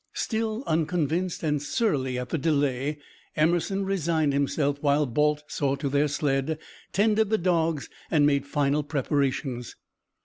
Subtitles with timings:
[0.15, 2.97] Still unconvinced, and surly at the delay,
[3.37, 6.57] Emerson resigned himself, while Balt saw to their sled,
[6.91, 9.75] tended the dogs, and made final preparations.